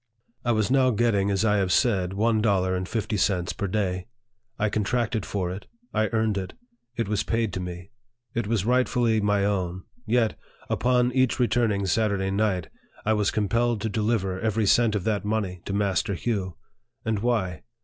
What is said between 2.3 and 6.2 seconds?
dollar and fifty cents per day. I contracted for it; I